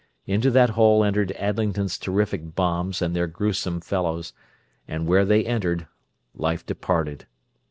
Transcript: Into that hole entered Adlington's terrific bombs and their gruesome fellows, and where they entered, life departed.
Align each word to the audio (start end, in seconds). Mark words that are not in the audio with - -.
Into 0.25 0.49
that 0.49 0.71
hole 0.71 1.03
entered 1.03 1.31
Adlington's 1.37 1.99
terrific 1.99 2.55
bombs 2.55 3.03
and 3.03 3.15
their 3.15 3.27
gruesome 3.27 3.81
fellows, 3.81 4.33
and 4.87 5.05
where 5.05 5.25
they 5.25 5.45
entered, 5.45 5.85
life 6.33 6.65
departed. 6.65 7.27